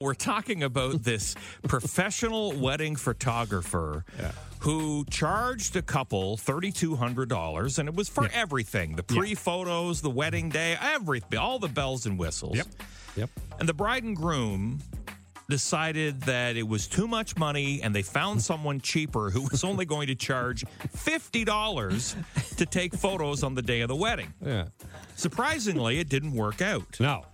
[0.00, 4.04] We're talking about this professional wedding photographer
[4.60, 10.50] who charged a couple $3,200, and it was for everything the pre photos, the wedding
[10.50, 12.58] day, everything, all the bells and whistles.
[12.58, 12.66] Yep.
[13.16, 13.30] Yep.
[13.58, 14.78] And the bride and groom
[15.50, 19.84] decided that it was too much money and they found someone cheaper who was only
[19.84, 24.32] going to charge $50 to take photos on the day of the wedding.
[24.46, 24.66] Yeah.
[25.16, 27.00] Surprisingly, it didn't work out.
[27.00, 27.24] No,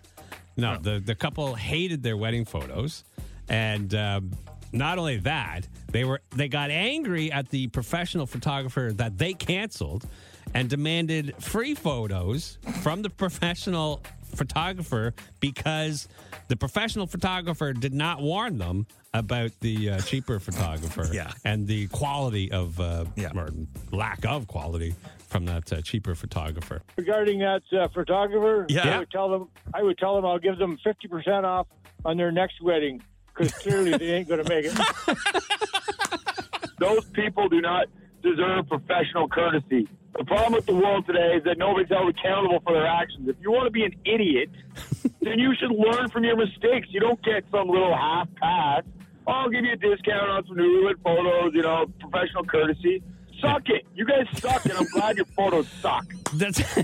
[0.57, 0.77] no.
[0.77, 3.05] The the couple hated their wedding photos,
[3.49, 4.33] and um,
[4.73, 10.07] not only that, they were they got angry at the professional photographer that they canceled,
[10.55, 14.03] and demanded free photos from the professional
[14.35, 16.09] photographer because
[16.49, 21.33] the professional photographer did not warn them about the uh, cheaper photographer Yeah.
[21.45, 23.31] and the quality of uh, Yeah.
[23.37, 23.49] or
[23.93, 24.95] lack of quality
[25.29, 26.83] from that uh, cheaper photographer.
[26.97, 28.97] regarding that uh, photographer, Yeah.
[28.97, 31.67] I would tell them I would tell them I'll give them fifty percent off
[32.05, 34.79] on their next wedding because clearly they ain't going to make it.
[36.79, 37.87] Those people do not
[38.23, 39.89] deserve professional courtesy.
[40.17, 43.29] The problem with the world today is that nobody's held accountable for their actions.
[43.29, 44.49] If you want to be an idiot,
[45.23, 46.89] then you should learn from your mistakes.
[46.91, 48.83] You don't get some little half pass.
[49.27, 53.03] Oh, I'll give you a discount on some newlywed photos, you know, professional courtesy.
[53.41, 53.87] Suck it.
[53.95, 56.07] You guys suck, and I'm glad your photos suck.
[56.35, 56.61] That's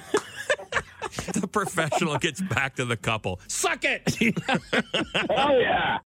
[1.32, 3.40] The professional gets back to the couple.
[3.48, 4.14] Suck it!
[5.30, 5.98] Hell yeah.